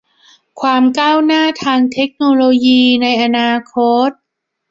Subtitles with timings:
[0.61, 3.75] ความก้าวหน้าทางเทคโนโลยีในอนาค
[4.07, 4.09] ต